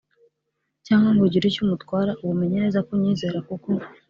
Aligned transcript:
Cyangwa 0.85 1.09
ngo 1.11 1.23
ugire 1.27 1.45
icyo 1.49 1.61
umutwara 1.63 2.11
ubu 2.21 2.33
menye 2.39 2.57
neza 2.63 2.79
ko 2.85 2.89
unyizera 2.95 3.39
kuko 3.47 3.69